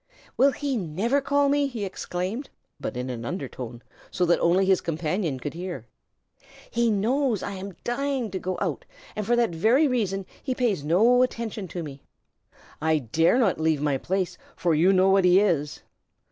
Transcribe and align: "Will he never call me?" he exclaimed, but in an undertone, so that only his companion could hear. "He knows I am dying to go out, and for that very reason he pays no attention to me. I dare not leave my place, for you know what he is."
"Will 0.35 0.51
he 0.51 0.77
never 0.77 1.21
call 1.21 1.47
me?" 1.47 1.67
he 1.67 1.85
exclaimed, 1.85 2.49
but 2.79 2.97
in 2.97 3.07
an 3.11 3.23
undertone, 3.23 3.83
so 4.09 4.25
that 4.25 4.39
only 4.39 4.65
his 4.65 4.81
companion 4.81 5.39
could 5.39 5.53
hear. 5.53 5.85
"He 6.71 6.89
knows 6.89 7.43
I 7.43 7.51
am 7.51 7.75
dying 7.83 8.31
to 8.31 8.39
go 8.39 8.57
out, 8.59 8.83
and 9.15 9.27
for 9.27 9.35
that 9.35 9.51
very 9.51 9.87
reason 9.87 10.25
he 10.41 10.55
pays 10.55 10.83
no 10.83 11.21
attention 11.21 11.67
to 11.67 11.83
me. 11.83 12.01
I 12.81 12.97
dare 12.97 13.37
not 13.37 13.59
leave 13.61 13.79
my 13.79 13.99
place, 13.99 14.39
for 14.55 14.73
you 14.73 14.91
know 14.91 15.11
what 15.11 15.23
he 15.23 15.39
is." 15.39 15.83